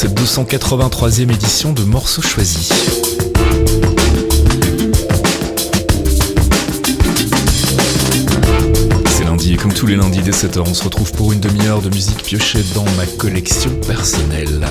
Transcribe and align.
cette 0.00 0.20
283e 0.20 1.22
édition 1.34 1.72
de 1.72 1.82
Morceaux 1.82 2.22
choisis. 2.22 2.68
C'est 9.06 9.24
lundi 9.24 9.54
et 9.54 9.56
comme 9.56 9.72
tous 9.72 9.86
les 9.86 9.96
lundis 9.96 10.20
dès 10.20 10.30
7h, 10.30 10.60
on 10.60 10.72
se 10.72 10.84
retrouve 10.84 11.10
pour 11.10 11.32
une 11.32 11.40
demi-heure 11.40 11.82
de 11.82 11.88
musique 11.88 12.22
piochée 12.22 12.62
dans 12.76 12.84
ma 12.96 13.06
collection 13.06 13.74
personnelle. 13.88 14.68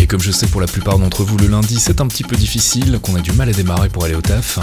Et 0.00 0.08
comme 0.08 0.20
je 0.20 0.32
sais 0.32 0.48
pour 0.48 0.60
la 0.60 0.66
plupart 0.66 0.98
d'entre 0.98 1.22
vous, 1.22 1.36
le 1.36 1.46
lundi 1.46 1.78
c'est 1.78 2.00
un 2.00 2.08
petit 2.08 2.24
peu 2.24 2.34
difficile, 2.34 2.98
qu'on 3.00 3.14
a 3.14 3.20
du 3.20 3.30
mal 3.30 3.48
à 3.48 3.52
démarrer 3.52 3.88
pour 3.88 4.04
aller 4.04 4.16
au 4.16 4.20
taf. 4.20 4.58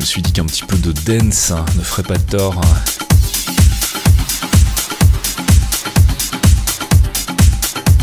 Je 0.00 0.04
me 0.04 0.08
suis 0.08 0.22
dit 0.22 0.32
qu'un 0.32 0.46
petit 0.46 0.62
peu 0.62 0.78
de 0.78 0.92
dance 0.92 1.50
hein, 1.50 1.62
ne 1.76 1.82
ferait 1.82 2.02
pas 2.02 2.16
de 2.16 2.22
tort. 2.22 2.58
hein. 2.58 2.78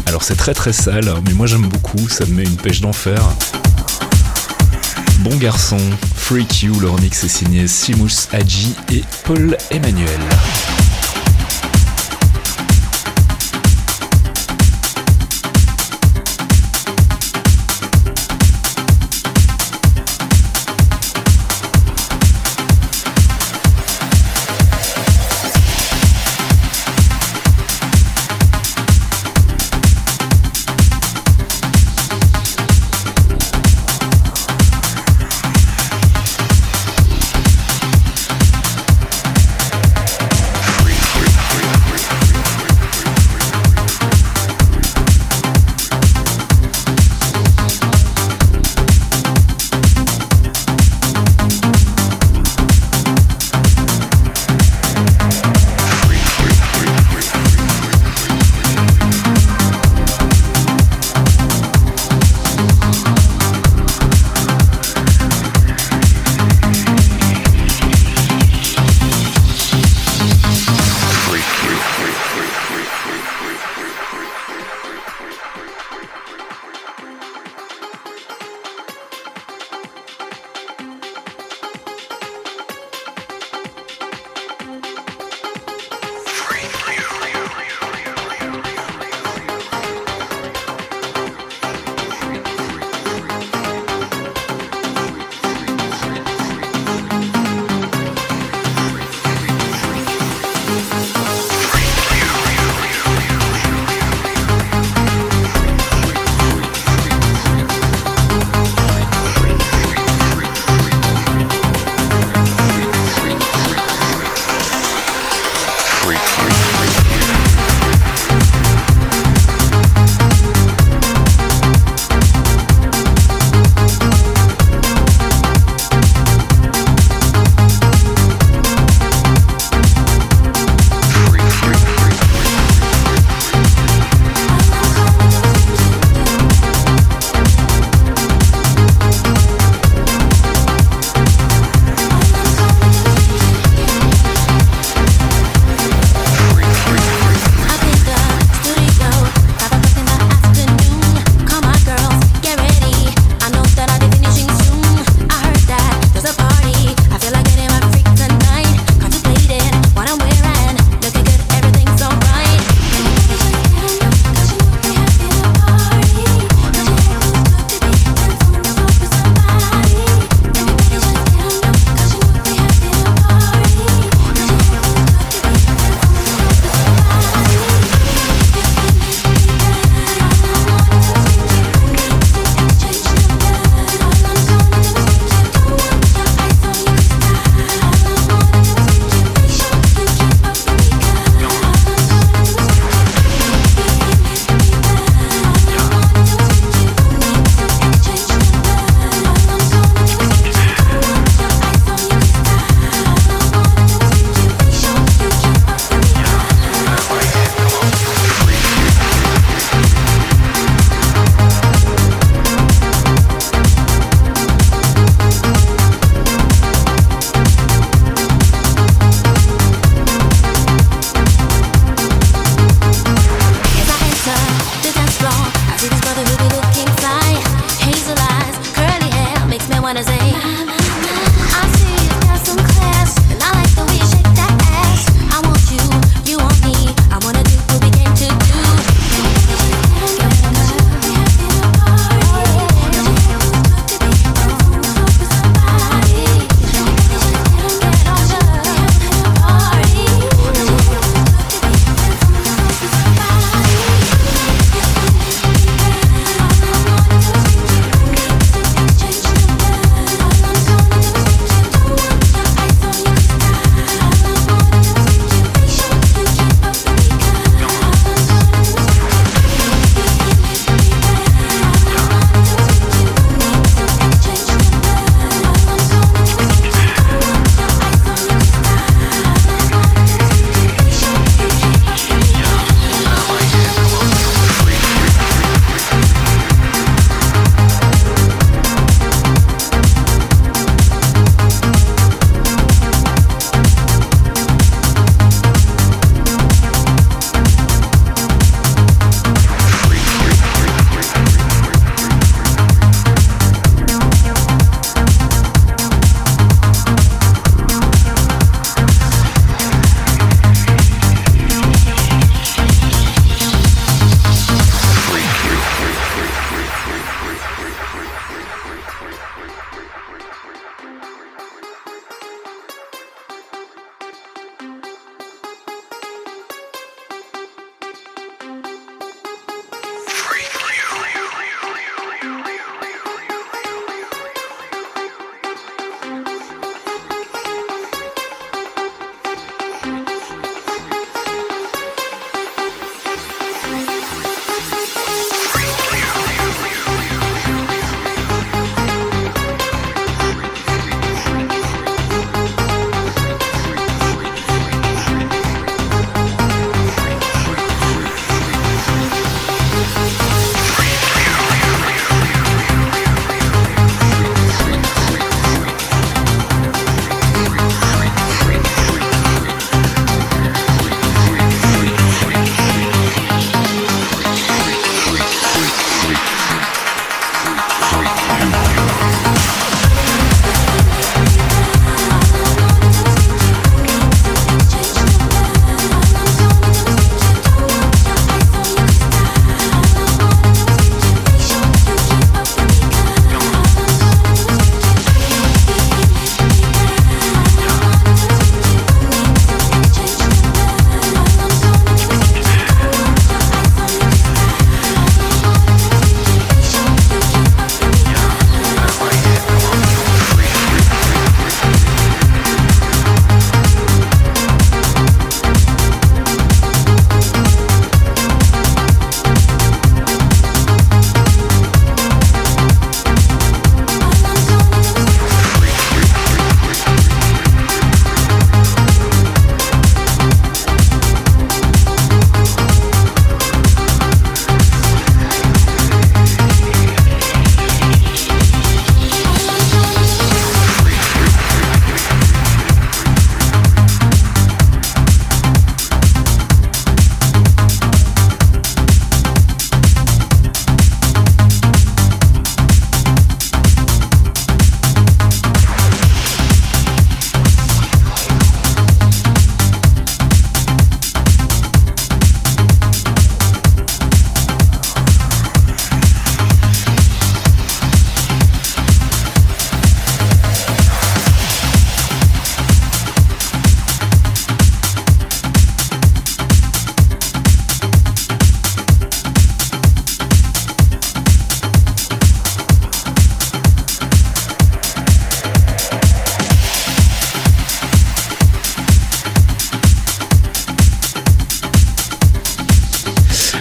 Alors 0.05 0.21
c'est 0.21 0.35
très 0.35 0.53
très 0.53 0.73
sale, 0.73 1.11
mais 1.25 1.33
moi 1.33 1.47
j'aime 1.47 1.67
beaucoup, 1.67 2.07
ça 2.07 2.27
me 2.27 2.35
met 2.35 2.43
une 2.43 2.55
pêche 2.55 2.81
d'enfer. 2.81 3.19
Bon 5.21 5.35
garçon, 5.37 5.79
Freak 6.15 6.61
You, 6.61 6.79
le 6.79 6.87
remix 6.87 7.23
est 7.23 7.29
signé 7.29 7.67
Simus 7.67 8.27
Hadji 8.31 8.75
et 8.91 9.03
Paul 9.23 9.57
Emmanuel. 9.71 10.19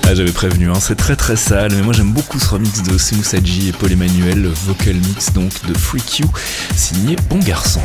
Ah, 0.08 0.14
j'avais 0.14 0.30
prévenu, 0.30 0.70
hein, 0.70 0.78
c'est 0.78 0.94
très 0.94 1.16
très 1.16 1.34
sale, 1.34 1.72
mais 1.75 1.82
moi 1.82 1.92
j'aime 1.92 2.12
beaucoup 2.12 2.38
ce 2.38 2.48
remix 2.50 2.80
de 2.84 2.96
Semoussaji 2.96 3.70
et 3.70 3.72
Paul 3.72 3.90
Emmanuel, 3.90 4.46
vocal 4.46 4.94
mix 4.94 5.32
donc 5.32 5.50
de 5.66 5.76
Freak 5.76 6.20
You, 6.20 6.30
signé 6.76 7.16
Bon 7.28 7.40
Garçon. 7.40 7.80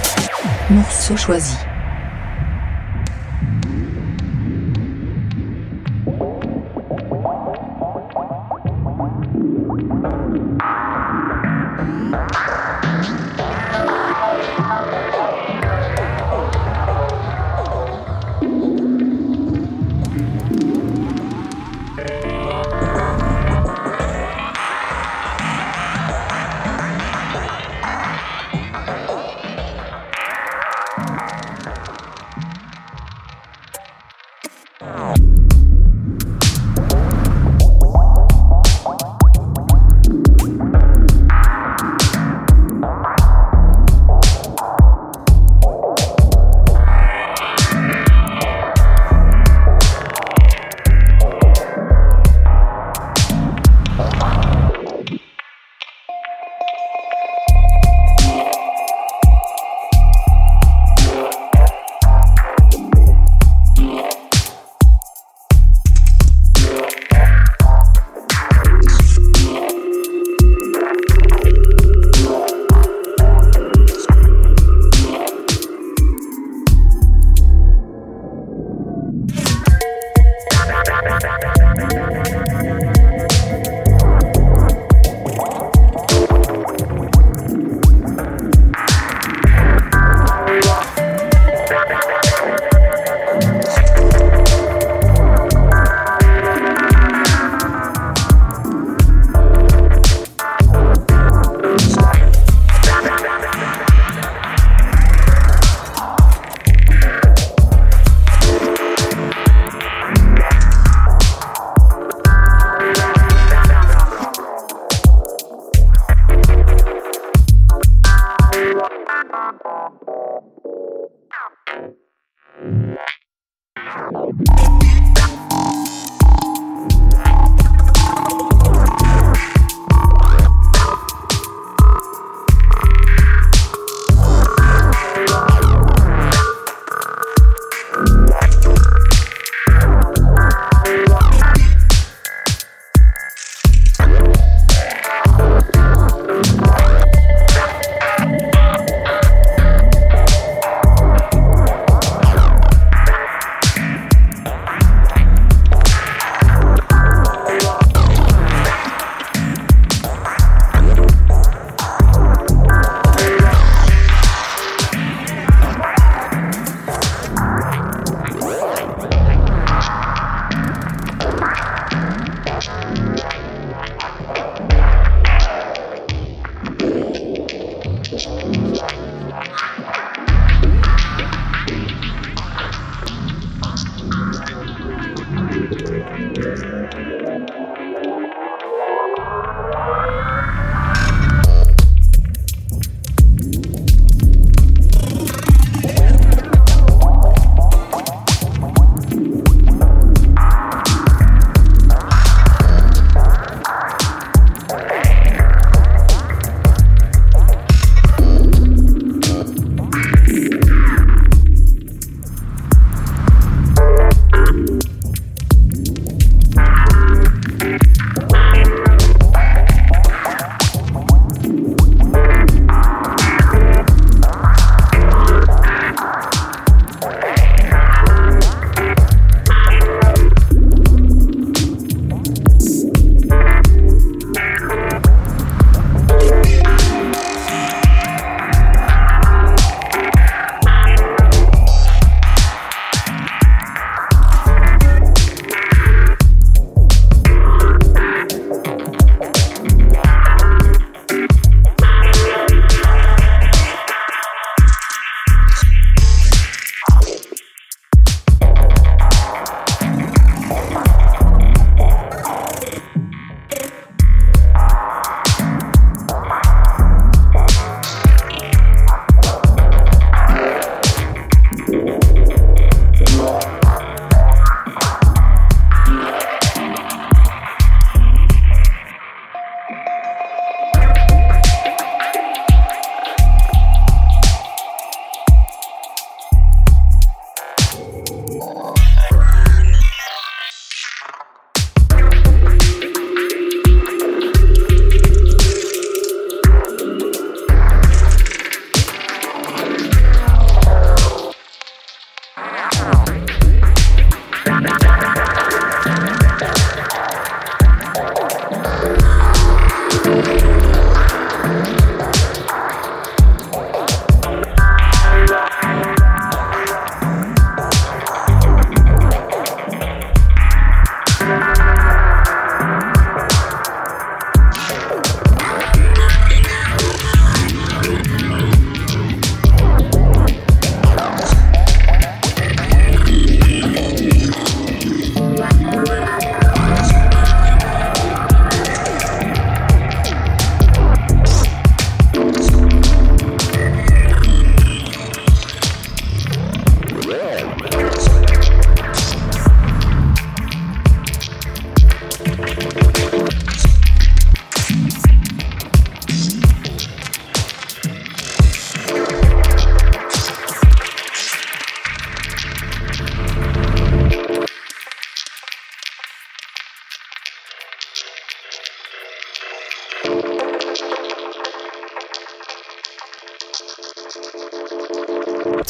Morceau 0.69 1.17
choisi. 1.17 1.55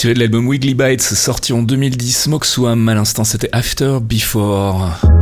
Tiré 0.01 0.15
de 0.15 0.19
l'album 0.19 0.47
Wiggly 0.47 0.73
Bites, 0.73 1.03
sorti 1.03 1.53
en 1.53 1.61
2010, 1.61 2.29
Moxwam, 2.29 2.89
à 2.89 2.95
l'instant 2.95 3.23
c'était 3.23 3.49
After 3.51 3.99
Before. 4.01 5.20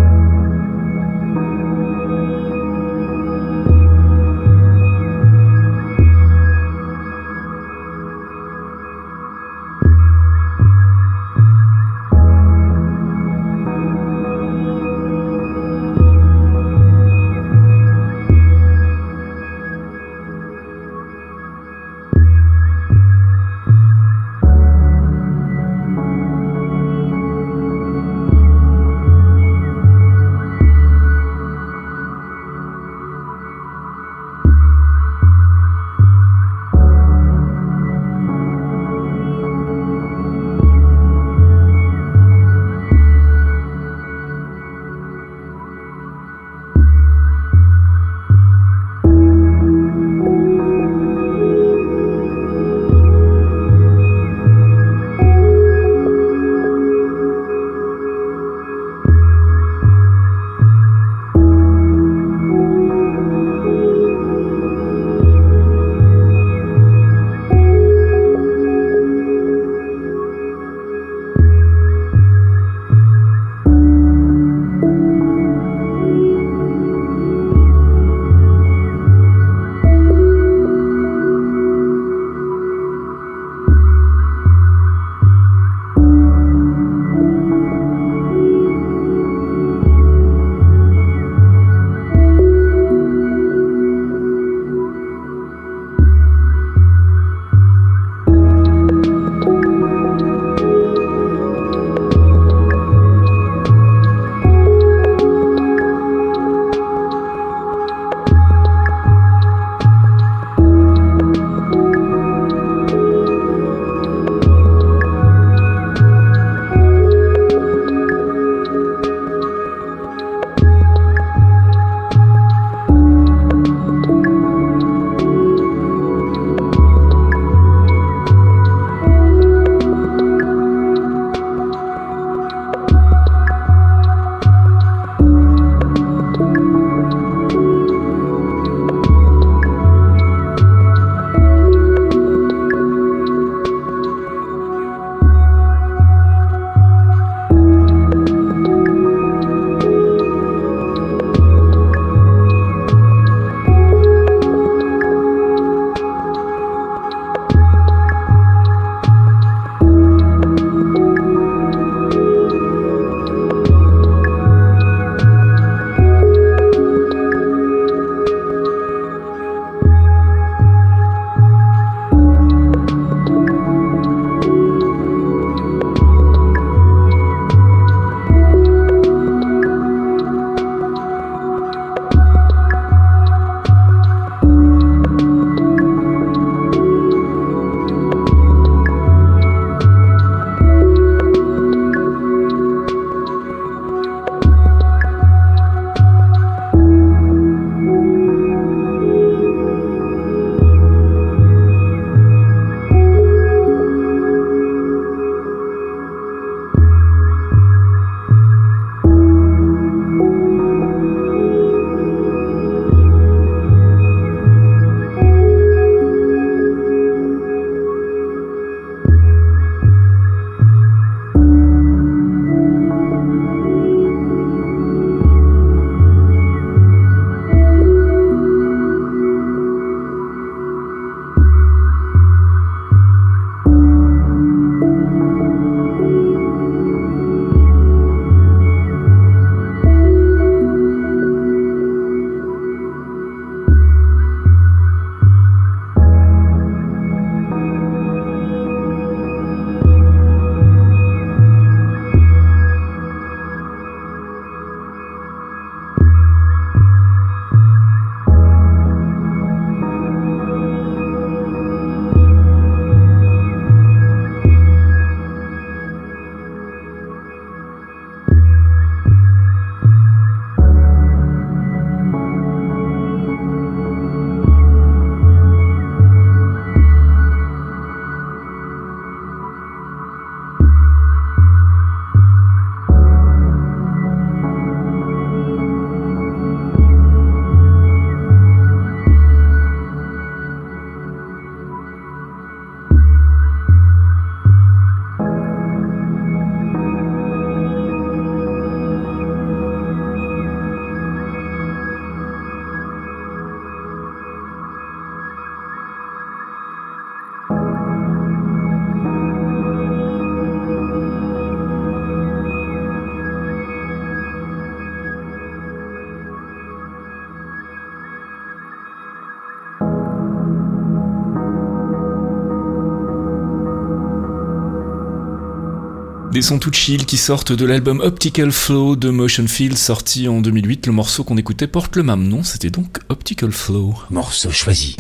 Des 326.40 326.44
sons 326.44 326.58
tout 326.58 326.72
chill 326.72 327.06
qui 327.06 327.18
sortent 327.18 327.52
de 327.52 327.66
l'album 327.66 328.00
Optical 328.00 328.54
Flow 328.54 328.96
de 328.96 329.10
Motion 329.10 329.46
Field 329.46 329.78
sorti 329.78 330.30
en 330.30 330.40
2008. 330.40 330.88
Le 330.88 330.94
morceau 330.94 331.26
qu'on 331.26 331.36
écoutait 331.36 331.68
porte 331.68 331.98
le 331.98 332.04
même 332.04 332.26
nom, 332.30 332.44
c'était 332.44 332.70
donc 332.70 333.00
Optical 333.10 333.52
Flow. 333.52 333.94
Morceau 334.10 334.50
choisi. 334.50 334.96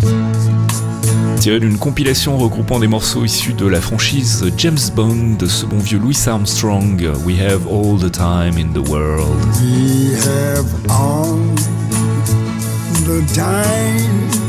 Tiré 1.39 1.61
d'une 1.61 1.77
compilation 1.77 2.37
regroupant 2.37 2.77
des 2.77 2.89
morceaux 2.89 3.23
issus 3.23 3.53
de 3.53 3.65
la 3.67 3.79
franchise 3.79 4.51
James 4.57 4.77
Bond 4.97 5.37
de 5.39 5.45
ce 5.45 5.65
bon 5.65 5.79
vieux 5.79 5.99
Louis 5.99 6.17
Armstrong, 6.27 7.09
We 7.23 7.39
Have 7.39 7.65
All 7.71 7.97
the 7.97 8.11
Time 8.11 8.57
in 8.57 8.73
the 8.73 8.85
World. 8.89 9.39
We 9.61 10.17
have 10.25 10.65
all 10.89 11.37
the 13.05 13.25
time 13.33 14.48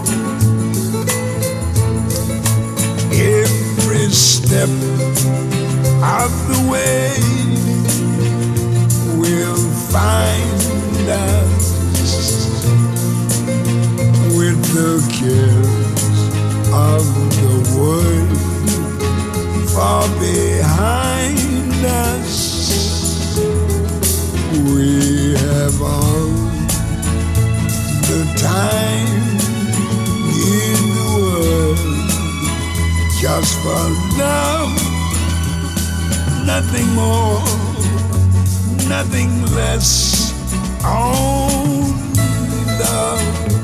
Every 3.93 4.09
step 4.11 4.69
of 6.01 6.31
the 6.47 6.59
way 6.71 7.11
will 9.19 9.63
find 9.91 11.09
us 11.09 11.65
with 14.37 14.59
the 14.73 14.95
cares 15.11 16.19
of 16.71 17.03
the 17.41 17.55
world 17.75 18.37
far 19.71 20.07
behind 20.21 21.85
us. 21.85 22.31
We 24.73 25.33
have 25.35 25.81
all 25.81 26.29
the 28.07 28.23
time 28.39 29.20
just 33.21 33.59
for 33.59 33.83
love, 34.17 34.75
nothing 36.43 36.87
more, 36.95 37.39
nothing 38.89 39.45
less. 39.53 40.33
Only 40.83 41.93
love. 42.79 43.60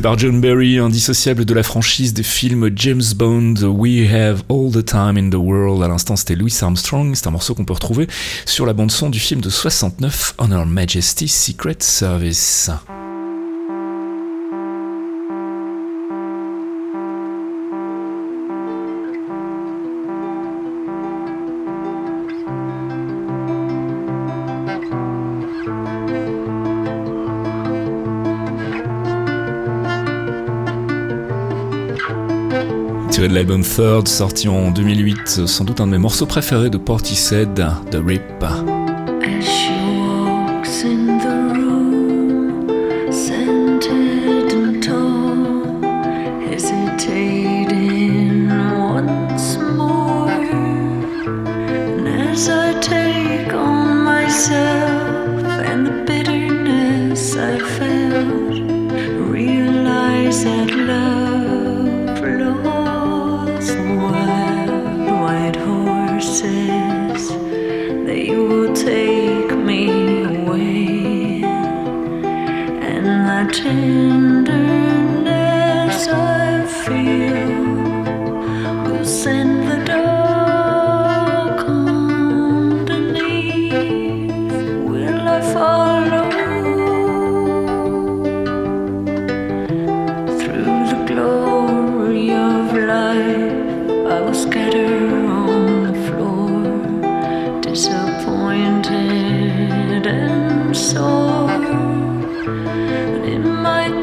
Par 0.00 0.18
John 0.18 0.40
Barry, 0.40 0.78
indissociable 0.78 1.44
de 1.44 1.52
la 1.52 1.62
franchise 1.62 2.14
des 2.14 2.22
films 2.22 2.70
James 2.74 3.02
Bond, 3.16 3.54
We 3.62 4.10
Have 4.10 4.42
All 4.48 4.70
the 4.70 4.84
Time 4.84 5.16
in 5.16 5.30
the 5.30 5.34
World. 5.34 5.82
À 5.82 5.88
l'instant, 5.88 6.16
c'était 6.16 6.36
Louis 6.36 6.54
Armstrong. 6.60 7.14
C'est 7.14 7.26
un 7.26 7.30
morceau 7.30 7.54
qu'on 7.54 7.64
peut 7.64 7.72
retrouver 7.72 8.06
sur 8.46 8.66
la 8.66 8.72
bande-son 8.72 9.10
du 9.10 9.18
film 9.18 9.40
de 9.40 9.50
69, 9.50 10.34
Honor 10.38 10.66
Majesty 10.66 11.28
Secret 11.28 11.76
Service. 11.80 12.70
De 33.28 33.34
l'album 33.34 33.62
Third 33.62 34.08
sorti 34.08 34.48
en 34.48 34.70
2008, 34.70 35.46
sans 35.46 35.64
doute 35.64 35.80
un 35.80 35.86
de 35.86 35.92
mes 35.92 35.98
morceaux 35.98 36.24
préférés 36.24 36.70
de 36.70 36.78
Portishead, 36.78 37.54
The 37.90 37.98
Rip. 38.02 38.79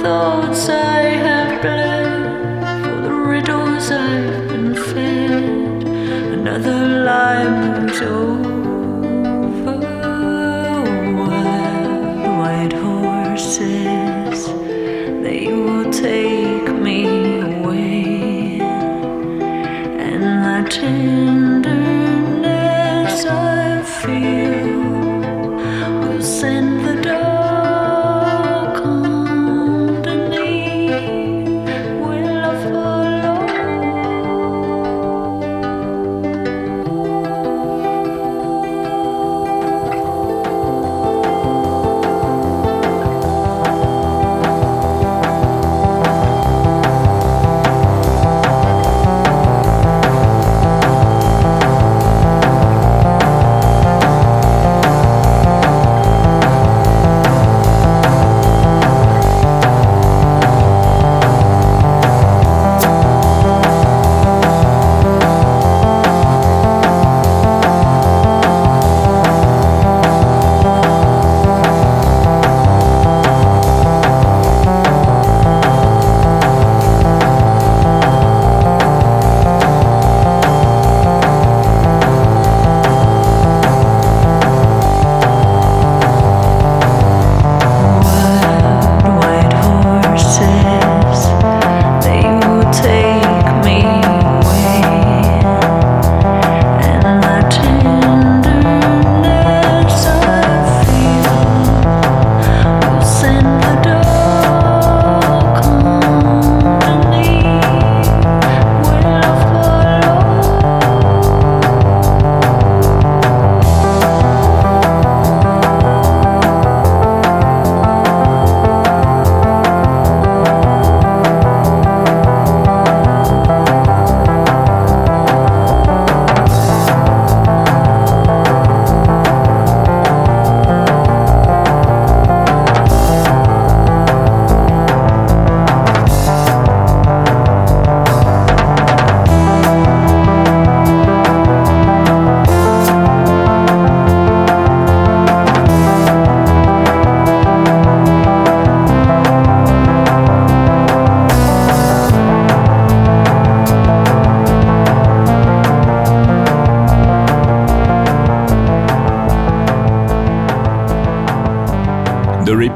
Thoughts 0.07 0.69
I 0.69 1.01
have 1.27 1.61
bled, 1.61 2.07
for 2.81 3.01
the 3.01 3.11
riddles 3.11 3.91
I've 3.91 4.26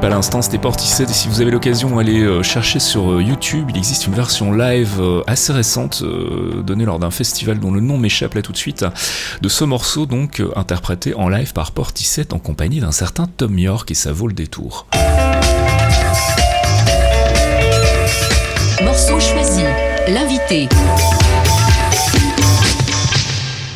À 0.02 0.08
l'instant, 0.08 0.42
c'était 0.42 0.58
Portishead. 0.58 1.08
Et 1.08 1.12
si 1.12 1.28
vous 1.28 1.40
avez 1.40 1.52
l'occasion, 1.52 1.96
allez 2.00 2.22
euh, 2.22 2.42
chercher 2.42 2.80
sur 2.80 3.12
euh, 3.12 3.22
YouTube. 3.22 3.68
Il 3.70 3.76
existe 3.76 4.08
une 4.08 4.14
version 4.14 4.52
live 4.52 4.96
euh, 4.98 5.22
assez 5.28 5.52
récente, 5.52 6.02
donnée 6.02 6.84
lors 6.84 6.98
d'un 6.98 7.12
festival 7.12 7.60
dont 7.60 7.70
le 7.70 7.80
nom 7.80 7.98
m'échappe 7.98 8.34
là 8.34 8.42
tout 8.42 8.50
de 8.50 8.56
suite, 8.56 8.84
de 9.40 9.48
ce 9.48 9.62
morceau 9.62 10.06
donc 10.06 10.42
interprété 10.56 11.14
en 11.14 11.28
live 11.28 11.52
par 11.52 11.70
Portishead 11.70 12.32
en 12.32 12.40
compagnie 12.40 12.80
d'un 12.80 12.90
certain 12.90 13.26
Tom 13.36 13.56
York 13.56 13.92
et 13.92 13.94
ça 13.94 14.12
vaut 14.12 14.26
le 14.26 14.34
détour. 14.34 14.86
Morceau 18.82 19.20
choisi. 19.20 19.62
L'invité. 20.08 20.68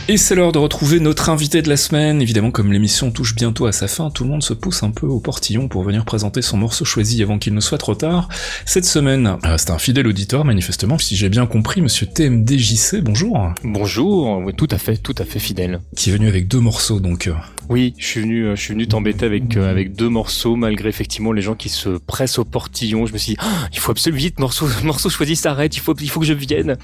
Et 0.09 0.19
c'est 0.19 0.37
l'heure 0.37 0.53
de 0.53 0.59
retrouver 0.59 1.01
notre 1.01 1.31
invité 1.31 1.63
de 1.63 1.69
la 1.69 1.77
semaine. 1.77 2.23
Évidemment, 2.23 2.53
comme 2.53 2.73
l'émission 2.73 3.11
touche 3.11 3.35
bientôt 3.35 3.67
à 3.67 3.73
sa 3.73 3.89
fin, 3.89 4.09
tout 4.11 4.23
le 4.23 4.31
monde 4.31 4.43
se 4.45 4.55
pousse 4.55 4.85
un 4.85 4.93
peu 4.93 5.05
au 5.07 5.19
portillon 5.19 5.67
pour 5.67 5.83
venir 5.83 6.05
présenter 6.05 6.43
son 6.43 6.57
morceau 6.57 6.85
choisi 6.85 7.21
avant 7.25 7.39
qu'il 7.41 7.55
ne 7.55 7.61
soit 7.61 7.79
trop 7.79 7.97
tard. 7.97 8.29
Cette 8.67 8.85
semaine, 8.85 9.37
euh, 9.45 9.57
c'est 9.59 9.71
un 9.71 9.79
fidèle 9.79 10.07
auditeur, 10.07 10.45
manifestement, 10.45 10.97
si 10.99 11.17
j'ai 11.17 11.29
bien 11.29 11.47
compris, 11.47 11.81
monsieur 11.83 12.07
TMDJC, 12.07 13.01
bonjour, 13.03 13.53
Bonjour, 13.65 14.39
oui, 14.45 14.55
tout 14.57 14.69
à 14.71 14.79
fait, 14.79 14.97
tout 14.97 15.15
à 15.19 15.25
fait 15.25 15.41
fidèle. 15.41 15.81
qui 15.97 16.11
est 16.11 16.13
venu 16.13 16.29
avec 16.29 16.47
deux 16.47 16.61
morceaux, 16.61 17.01
donc... 17.01 17.27
euh, 17.27 17.33
Oui, 17.69 17.93
je 17.99 18.07
suis 18.07 18.21
venu, 18.21 18.45
euh, 18.47 18.55
je 18.55 18.61
suis 18.61 18.75
venu 18.75 18.87
t'embêter 18.87 19.27
avec 19.27 19.57
euh, 19.57 19.69
avec 19.69 19.97
deux 19.97 20.09
morceaux, 20.09 20.55
malgré 20.55 20.89
effectivement 20.89 21.33
les 21.33 21.43
gens 21.43 21.57
qui 21.57 21.69
se 21.69 21.89
pressent 21.99 22.39
au 22.39 22.45
portillon. 22.45 23.07
Je 23.07 23.13
me 23.13 23.19
suis 23.19 23.33
dit, 23.33 23.39
Ah, 23.41 23.67
il 23.73 23.81
faut 23.81 23.91
absolument 23.91 24.21
vite, 24.23 24.39
morceau, 24.39 24.69
morceau 24.85 25.11
choisi 25.11 25.35
s'arrête, 25.35 25.77
il 25.77 25.81
faut, 25.81 25.97
il 26.01 26.09
faut 26.09 26.21
que 26.21 26.27
je 26.27 26.33
vienne. 26.33 26.77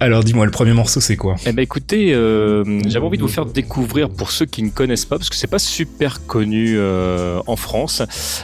Alors 0.00 0.24
dis-moi, 0.24 0.44
le 0.44 0.50
premier 0.50 0.72
morceau, 0.72 1.00
c'est 1.00 1.14
quoi? 1.16 1.36
Eh 1.46 1.52
ben 1.52 1.62
écoutez, 1.62 2.12
euh, 2.12 2.46
j'avais 2.86 3.04
envie 3.04 3.18
de 3.18 3.22
vous 3.22 3.28
faire 3.28 3.46
découvrir 3.46 4.10
pour 4.10 4.30
ceux 4.30 4.46
qui 4.46 4.62
ne 4.62 4.70
connaissent 4.70 5.04
pas, 5.04 5.16
parce 5.16 5.30
que 5.30 5.36
c'est 5.36 5.46
pas 5.46 5.58
super 5.58 6.26
connu 6.26 6.74
euh, 6.76 7.40
en 7.46 7.56
France. 7.56 8.02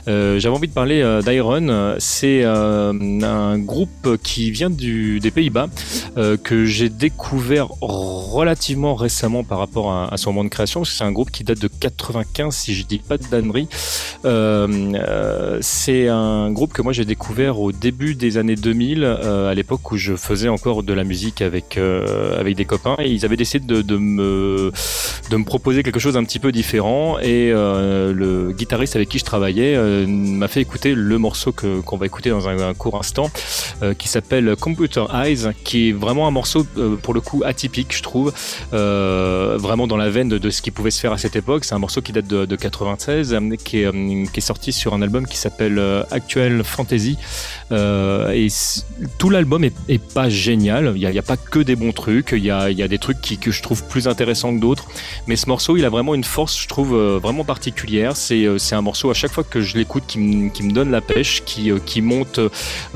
Euh, 0.09 0.39
j'avais 0.39 0.55
envie 0.55 0.69
de 0.69 0.73
parler 0.73 1.03
euh, 1.03 1.23
d'Iron. 1.23 1.97
C'est 1.99 2.43
euh, 2.45 2.93
un 3.23 3.59
groupe 3.59 4.17
qui 4.23 4.51
vient 4.51 4.71
des 4.71 5.31
Pays-Bas 5.31 5.69
euh, 6.17 6.37
que 6.37 6.65
j'ai 6.65 6.89
découvert 6.89 7.69
relativement 7.81 8.95
récemment 8.95 9.45
par 9.45 9.59
rapport 9.59 9.93
à, 9.93 10.17
son 10.17 10.33
moment 10.33 10.45
de 10.45 10.49
création. 10.49 10.85
C'est 10.85 11.05
un 11.05 11.13
groupe 11.13 11.31
qui 11.31 11.45
date 11.45 11.61
de 11.61 11.69
95, 11.69 12.55
si 12.55 12.75
je 12.75 12.85
dis 12.85 12.99
pas 12.99 13.17
de 13.17 13.25
dannerie. 13.31 13.69
Euh, 14.25 14.93
euh, 14.95 15.59
c'est 15.61 16.09
un 16.09 16.51
groupe 16.51 16.73
que 16.73 16.83
moi 16.83 16.93
j'ai 16.93 17.05
découvert 17.05 17.61
au 17.61 17.73
début 17.73 18.15
des 18.15 18.39
années 18.39 18.57
2000, 18.57 19.05
euh, 19.05 19.51
à 19.51 19.55
l'époque 19.55 19.93
où 19.93 19.97
je 19.97 20.15
faisais 20.17 20.49
encore 20.49 20.83
de 20.83 20.93
la 20.93 21.05
musique 21.05 21.43
avec 21.43 21.77
euh, 21.77 22.39
avec 22.39 22.57
des 22.57 22.65
copains 22.65 22.97
et 22.99 23.11
ils 23.11 23.25
avaient 23.25 23.37
décidé 23.37 23.83
de 23.83 23.94
de 25.31 25.37
me 25.37 25.45
proposer 25.45 25.83
quelque 25.83 26.01
chose 26.01 26.15
d'un 26.15 26.25
petit 26.25 26.39
peu 26.39 26.53
différent. 26.53 27.19
Et 27.21 27.51
euh, 27.53 28.13
le 28.13 28.53
guitariste 28.53 28.97
avec 28.97 29.09
qui 29.09 29.19
je 29.19 29.25
travaillais 29.25 29.75
euh, 29.77 30.07
m'a 30.07 30.49
fait 30.49 30.61
écouter 30.61 30.95
le 30.95 31.19
morceau 31.19 31.53
que 31.53 31.81
qu'on 31.81 31.97
va 31.97 32.07
écouter 32.07 32.31
dans 32.31 32.49
un, 32.49 32.75
court 32.75 32.97
instant 32.99 33.31
euh, 33.83 33.95
qui 33.95 34.09
s'appelle 34.09 34.57
Computer 34.57 35.05
Eyes 35.13 35.53
qui 35.65 35.91
est 35.91 35.93
vraiment 35.93 36.27
un 36.27 36.31
morceau 36.31 36.67
pour 37.03 37.15
le 37.15 37.21
coup 37.21 37.43
atypique 37.45 37.95
je 37.95 38.03
trouve 38.03 38.33
vraiment 38.73 39.87
dans 39.87 39.97
la 39.97 40.11
veine 40.11 40.29
de, 40.29 40.51
ce 40.51 40.63
qui 40.63 40.71
pouvait 40.71 40.91
se 40.91 41.01
faire 41.01 41.13
à 41.13 41.19
cette 41.19 41.37
époque. 41.37 41.65
C'est 41.65 41.75
un 41.75 41.79
morceau 41.79 42.01
qui 42.01 42.13
date 42.13 42.27
de, 42.27 42.45
de 42.45 42.57
96 42.57 43.35
euh, 43.35 43.57
qui 43.57 43.79
est, 43.79 44.41
sorti 44.41 44.73
sur 44.73 44.95
un 44.95 45.03
album 45.03 45.27
qui 45.27 45.37
s'appelle 45.37 45.81
Actual 46.11 46.63
Fantasy. 46.65 47.17
Et 47.71 48.49
tout 49.19 49.31
l'album 49.31 49.65
est, 49.65 49.99
pas 50.15 50.29
génial. 50.29 50.93
Il 50.97 51.03
y 51.03 51.19
a, 51.19 51.23
pas 51.23 51.37
que 51.37 51.61
des 51.61 51.77
bons 51.77 51.93
trucs. 51.93 52.33
Il 52.33 52.45
y 52.45 52.51
a, 52.51 52.71
y 52.71 52.83
a 52.83 52.89
des 52.89 52.99
trucs 52.99 53.21
qui, 53.21 53.39
que 53.39 53.51
je 53.51 53.63
trouve 53.63 53.84
plus 53.85 54.09
intéressants 54.09 54.55
que 54.55 54.61
d'autres. 54.61 54.87
Mais 55.27 55.37
ce 55.37 55.49
morceau, 55.49 55.77
il 55.77 55.85
a 55.85 55.89
vraiment 55.91 56.15
une 56.15 56.25
force, 56.25 56.59
je 56.61 56.67
trouve, 56.69 56.95
euh, 56.95 57.19
vraiment 57.23 57.45
particulière. 57.45 58.17
C'est 58.17 58.45
euh, 58.45 58.59
c'est 58.59 58.75
un 58.75 58.83
morceau 58.83 59.11
à 59.11 59.15
chaque 59.15 59.31
fois 59.33 59.45
que 59.45 59.61
je 59.61 59.77
l'écoute 59.77 60.05
qui, 60.07 60.19
me- 60.19 60.49
qui 60.51 60.63
me 60.63 60.73
donne 60.73 60.91
la 60.91 61.01
pêche, 61.01 61.43
qui, 61.45 61.71
euh, 61.71 61.79
qui 61.85 62.01
monte, 62.03 62.41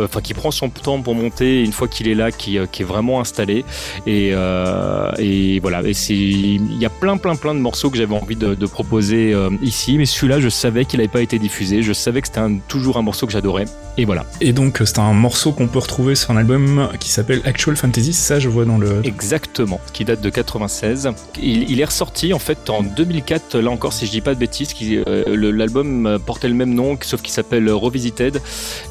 enfin 0.00 0.20
qui 0.20 0.34
prend 0.34 0.50
son 0.50 0.68
temps 0.70 1.00
pour 1.00 1.14
monter. 1.14 1.60
et 1.60 1.64
Une 1.64 1.72
fois 1.72 1.88
qu'il 1.88 2.08
est 2.08 2.14
là, 2.14 2.30
qui, 2.32 2.58
qui 2.72 2.82
est 2.82 2.84
vraiment 2.84 3.20
installé. 3.20 3.64
Et, 4.06 4.30
euh, 4.32 5.10
et 5.18 5.60
voilà. 5.60 5.82
Et 5.82 5.94
c'est, 5.94 6.14
il 6.14 6.78
y 6.78 6.86
a 6.86 6.90
plein, 6.90 7.16
plein, 7.16 7.36
plein 7.36 7.54
de 7.54 7.60
morceaux 7.60 7.90
que 7.90 7.96
j'avais 7.98 8.14
envie 8.14 8.36
de, 8.36 8.54
de 8.54 8.66
proposer 8.66 9.34
ici. 9.62 9.98
Mais 9.98 10.06
celui-là, 10.06 10.40
je 10.40 10.48
savais 10.48 10.84
qu'il 10.84 10.98
n'avait 10.98 11.08
pas 11.12 11.22
été 11.22 11.38
diffusé. 11.38 11.82
Je 11.82 11.92
savais 11.92 12.20
que 12.22 12.28
c'était 12.28 12.40
toujours 12.68 12.96
un 12.96 13.02
morceau 13.02 13.26
que 13.26 13.32
j'adorais. 13.32 13.64
Et 13.96 14.04
voilà. 14.04 14.24
Et 14.40 14.52
donc, 14.52 14.80
c'est 14.84 14.98
un 14.98 15.12
morceau 15.12 15.52
qu'on 15.52 15.66
peut 15.68 15.78
retrouver 15.80 16.14
sur 16.14 16.30
un 16.30 16.36
album 16.36 16.88
qui 17.00 17.10
s'appelle 17.10 17.42
Actual 17.44 17.76
Fantasy, 17.76 18.12
ça 18.12 18.38
je 18.38 18.48
vois 18.48 18.64
dans 18.64 18.78
le. 18.78 19.00
Exactement, 19.04 19.80
qui 19.92 20.04
date 20.04 20.20
de 20.20 20.30
96. 20.78 21.10
Il, 21.42 21.80
est 21.80 21.84
ressorti 21.84 22.32
en 22.32 22.38
fait 22.38 22.70
en 22.70 22.82
2004, 22.82 23.58
là 23.58 23.70
encore 23.70 23.92
si 23.92 24.06
je 24.06 24.10
dis 24.10 24.20
pas 24.20 24.34
de 24.34 24.38
bêtises, 24.38 24.74
euh, 24.82 25.52
l'album 25.52 26.06
euh, 26.06 26.18
portait 26.18 26.48
le 26.48 26.54
même 26.54 26.74
nom, 26.74 26.96
sauf 27.00 27.22
qu'il 27.22 27.32
s'appelle 27.32 27.70
Revisited, 27.70 28.40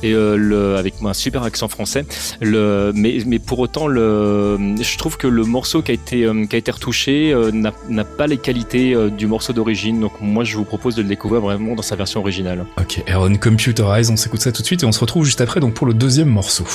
et 0.04 0.14
euh, 0.14 0.78
avec 0.78 0.96
un 1.04 1.14
super 1.14 1.44
accent 1.44 1.68
français. 1.68 2.06
Mais, 2.42 3.40
pour 3.40 3.60
autant, 3.60 3.88
je 3.88 4.98
trouve 4.98 5.18
que 5.18 5.28
le 5.28 5.44
morceau 5.44 5.82
qui 5.82 5.92
a 5.92 5.94
été, 5.94 6.24
euh, 6.24 6.46
qui 6.46 6.56
a 6.56 6.60
été 6.60 6.72
retouché 6.72 7.32
euh, 7.34 7.52
n'a 7.52 8.04
pas 8.04 8.28
les 8.28 8.38
qualités 8.38 8.94
euh, 8.94 9.10
du 9.10 9.28
morceau 9.28 9.54
d'origine, 9.54 10.00
donc 10.00 10.14
moi 10.22 10.44
je 10.44 10.58
vous 10.58 10.66
propose 10.66 10.96
de 10.96 11.02
le 11.02 11.08
découvrir 11.08 11.42
vraiment 11.42 11.76
dans 11.76 11.82
sa 11.82 11.96
version 11.96 12.22
originale. 12.22 12.66
Ok, 12.80 13.04
Aaron 13.08 13.36
Computerize, 13.36 14.10
on 14.10 14.18
s'écoute 14.18 14.42
ça 14.42 14.52
tout 14.52 14.62
de 14.62 14.68
suite 14.68 14.84
et 14.84 14.86
on 14.86 14.92
se 14.92 15.00
retrouve 15.00 15.26
juste 15.26 15.42
après 15.42 15.60
donc 15.60 15.74
pour 15.74 15.88
le 15.88 15.94
deuxième 15.94 16.30
morceau. 16.30 16.66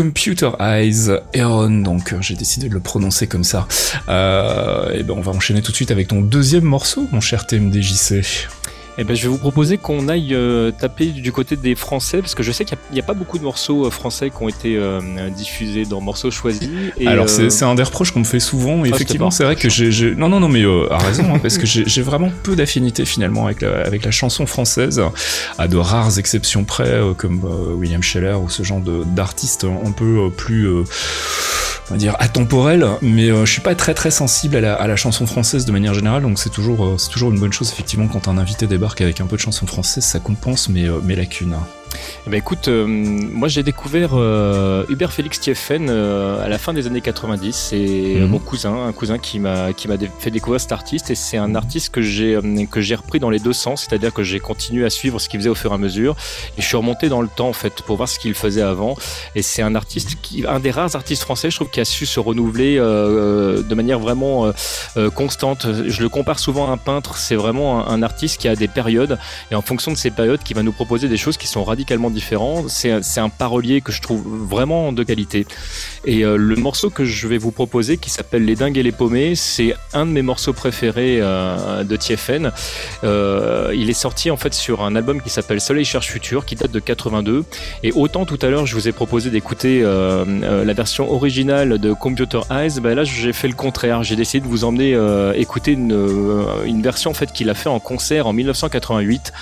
Computer 0.00 0.52
Eyes, 0.60 1.10
Aaron, 1.34 1.82
donc 1.82 2.14
euh, 2.14 2.22
j'ai 2.22 2.34
décidé 2.34 2.70
de 2.70 2.72
le 2.72 2.80
prononcer 2.80 3.26
comme 3.26 3.44
ça. 3.44 3.68
Euh, 4.08 4.94
et 4.94 5.02
ben 5.02 5.12
on 5.14 5.20
va 5.20 5.32
enchaîner 5.32 5.60
tout 5.60 5.72
de 5.72 5.76
suite 5.76 5.90
avec 5.90 6.08
ton 6.08 6.22
deuxième 6.22 6.64
morceau, 6.64 7.06
mon 7.12 7.20
cher 7.20 7.46
TMDJC. 7.46 8.48
Eh 8.98 9.04
ben, 9.04 9.14
je 9.14 9.22
vais 9.22 9.28
vous 9.28 9.38
proposer 9.38 9.78
qu'on 9.78 10.08
aille 10.08 10.34
euh, 10.34 10.72
taper 10.72 11.06
du 11.06 11.32
côté 11.32 11.56
des 11.56 11.74
Français, 11.74 12.18
parce 12.18 12.34
que 12.34 12.42
je 12.42 12.52
sais 12.52 12.64
qu'il 12.64 12.76
n'y 12.92 12.98
a, 12.98 13.02
pas 13.02 13.14
beaucoup 13.14 13.38
de 13.38 13.44
morceaux 13.44 13.86
euh, 13.86 13.90
français 13.90 14.30
qui 14.30 14.42
ont 14.42 14.48
été 14.48 14.76
euh, 14.76 15.00
diffusés 15.30 15.84
dans 15.84 16.00
morceaux 16.00 16.30
choisis. 16.30 16.68
Et, 16.98 17.06
Alors 17.06 17.28
c'est 17.28 17.64
un 17.64 17.74
des 17.74 17.82
reproches 17.82 18.10
qu'on 18.12 18.20
me 18.20 18.24
fait 18.24 18.40
souvent. 18.40 18.84
Et 18.84 18.90
Ah, 18.92 18.94
effectivement, 18.94 19.30
c'est 19.30 19.44
vrai 19.44 19.56
que 19.56 19.68
j'ai 19.68 20.14
non 20.14 20.28
non 20.28 20.40
non 20.40 20.48
mais 20.48 20.64
à 20.90 20.98
raison 20.98 21.34
hein, 21.34 21.38
parce 21.38 21.58
que 21.58 21.66
j'ai 21.66 22.02
vraiment 22.02 22.30
peu 22.42 22.56
d'affinité 22.56 23.04
finalement 23.04 23.46
avec 23.46 23.62
la, 23.62 23.82
avec 23.82 24.04
la 24.04 24.10
chanson 24.10 24.46
française, 24.46 25.00
à 25.58 25.68
de 25.68 25.76
rares 25.76 26.18
exceptions 26.18 26.64
près 26.64 27.00
comme 27.16 27.44
William 27.78 28.02
Scheller 28.02 28.34
ou 28.34 28.48
ce 28.48 28.62
genre 28.62 28.80
d'artistes 28.80 29.64
un 29.64 29.92
peu 29.92 30.30
plus 30.36 30.68
on 30.68 31.94
va 31.94 31.96
dire 31.96 32.16
atemporel. 32.18 32.86
Mais 33.02 33.28
je 33.28 33.50
suis 33.50 33.60
pas 33.60 33.74
très 33.74 33.94
très 33.94 34.10
sensible 34.10 34.56
à 34.56 34.60
la, 34.60 34.74
à 34.74 34.86
la 34.86 34.96
chanson 34.96 35.26
française 35.26 35.64
de 35.64 35.72
manière 35.72 35.94
générale, 35.94 36.22
donc 36.22 36.38
c'est 36.38 36.50
toujours 36.50 36.96
c'est 36.98 37.10
toujours 37.10 37.30
une 37.30 37.38
bonne 37.38 37.52
chose 37.52 37.70
effectivement 37.72 38.08
quand 38.08 38.28
un 38.28 38.38
invité 38.38 38.66
débarque 38.80 39.02
avec 39.02 39.20
un 39.20 39.26
peu 39.26 39.36
de 39.36 39.42
chanson 39.42 39.66
française, 39.66 40.04
ça 40.04 40.20
compense 40.20 40.70
mes 40.70 40.86
euh, 40.86 41.02
mes 41.02 41.14
lacunes. 41.14 41.54
Eh 42.26 42.30
ben, 42.30 42.36
écoute, 42.36 42.68
euh, 42.68 42.86
moi 42.86 43.48
j'ai 43.48 43.62
découvert 43.62 44.10
euh, 44.14 44.84
Hubert 44.88 45.12
Félix 45.12 45.40
Thieffen 45.40 45.88
euh, 45.88 46.44
à 46.44 46.48
la 46.48 46.58
fin 46.58 46.72
des 46.72 46.86
années 46.86 47.00
90. 47.00 47.52
C'est 47.56 47.76
Mhm. 48.20 48.26
mon 48.26 48.38
cousin, 48.38 48.86
un 48.86 48.92
cousin 48.92 49.18
qui 49.18 49.38
m'a 49.38 49.72
qui 49.72 49.88
m'a 49.88 49.94
fait 50.18 50.30
découvrir 50.30 50.60
cet 50.60 50.72
artiste 50.72 51.10
et 51.10 51.14
c'est 51.14 51.36
un 51.38 51.54
artiste 51.54 51.90
que 51.90 52.02
j'ai 52.02 52.38
que 52.70 52.80
j'ai 52.80 52.94
repris 52.94 53.20
dans 53.20 53.30
les 53.30 53.38
deux 53.38 53.52
sens, 53.52 53.86
c'est-à-dire 53.88 54.12
que 54.12 54.22
j'ai 54.22 54.38
continué 54.40 54.84
à 54.84 54.90
suivre 54.90 55.18
ce 55.18 55.28
qu'il 55.28 55.40
faisait 55.40 55.50
au 55.50 55.54
fur 55.54 55.72
et 55.72 55.74
à 55.74 55.78
mesure 55.78 56.16
et 56.58 56.62
je 56.62 56.66
suis 56.66 56.76
remonté 56.76 57.08
dans 57.08 57.22
le 57.22 57.28
temps 57.28 57.48
en 57.48 57.52
fait 57.52 57.82
pour 57.82 57.96
voir 57.96 58.08
ce 58.08 58.18
qu'il 58.18 58.34
faisait 58.34 58.62
avant. 58.62 58.96
Et 59.34 59.42
c'est 59.42 59.62
un 59.62 59.74
artiste 59.74 60.16
qui, 60.22 60.44
un 60.46 60.60
des 60.60 60.70
rares 60.70 60.94
artistes 60.96 61.22
français, 61.22 61.50
je 61.50 61.56
trouve, 61.56 61.70
qui 61.70 61.80
a 61.80 61.84
su 61.84 62.06
se 62.06 62.20
renouveler 62.20 62.76
de 62.76 63.74
manière 63.74 63.98
vraiment 63.98 64.52
constante. 65.14 65.66
Je 65.86 66.02
le 66.02 66.08
compare 66.08 66.38
souvent 66.38 66.68
à 66.68 66.72
un 66.72 66.76
peintre. 66.76 67.16
C'est 67.16 67.36
vraiment 67.36 67.86
un, 67.88 67.94
un 67.94 68.02
artiste 68.02 68.40
qui 68.40 68.48
a 68.48 68.56
des 68.56 68.68
périodes 68.68 69.18
et 69.50 69.54
en 69.54 69.62
fonction 69.62 69.90
de 69.92 69.96
ces 69.96 70.10
périodes, 70.10 70.42
qui 70.42 70.54
va 70.54 70.62
nous 70.62 70.72
proposer 70.72 71.08
des 71.08 71.16
choses 71.16 71.36
qui 71.36 71.46
sont 71.46 71.64
différentes. 72.10 72.68
C'est 72.68 72.90
un- 72.90 73.28
parolier 73.28 73.80
que 73.80 73.92
je 73.92 74.02
trouve 74.02 74.22
vraiment 74.26 74.92
de 74.92 75.02
qualité. 75.02 75.46
Et 76.04 76.24
euh, 76.24 76.36
le 76.36 76.56
morceau 76.56 76.90
que 76.90 77.04
je 77.04 77.28
vais 77.28 77.38
vous 77.38 77.52
proposer, 77.52 77.96
qui 77.96 78.10
s'appelle 78.10 78.44
Les 78.44 78.56
Dingues 78.56 78.76
et 78.76 78.82
les 78.82 78.92
Paumés, 78.92 79.34
c'est 79.34 79.74
un 79.92 80.04
de 80.06 80.10
mes 80.10 80.22
morceaux 80.22 80.52
préférés 80.52 81.18
euh, 81.20 81.84
de 81.84 81.96
Tiefen. 81.96 82.50
Euh, 83.04 83.72
il 83.74 83.88
est 83.88 83.94
sorti 83.94 84.30
en 84.30 84.36
fait 84.36 84.52
sur 84.54 84.82
un 84.82 84.96
album 84.96 85.20
qui 85.22 85.30
s'appelle 85.30 85.60
Soleil 85.60 85.84
cherche 85.84 86.08
futur, 86.08 86.44
qui 86.44 86.54
date 86.54 86.70
de 86.70 86.80
82. 86.80 87.44
Et 87.82 87.92
autant 87.92 88.26
tout 88.26 88.38
à 88.42 88.48
l'heure, 88.48 88.66
je 88.66 88.74
vous 88.74 88.88
ai 88.88 88.92
proposé 88.92 89.30
d'écouter 89.30 89.80
la 89.82 90.72
version 90.72 91.10
originale 91.12 91.78
de 91.78 91.92
Computer 91.92 92.40
Eyes, 92.50 92.80
ben 92.80 92.94
là 92.94 93.04
j'ai 93.04 93.32
fait 93.32 93.48
le 93.48 93.54
contraire. 93.54 94.02
J'ai 94.02 94.16
décidé 94.16 94.44
de 94.44 94.50
vous 94.50 94.64
emmener 94.64 94.98
écouter 95.36 95.72
une 95.72 96.82
version 96.82 97.10
en 97.10 97.14
fait 97.14 97.32
qu'il 97.32 97.48
a 97.50 97.54
fait 97.54 97.68
en 97.68 97.80
concert 97.80 98.26
en 98.26 98.32
1988 98.32 99.32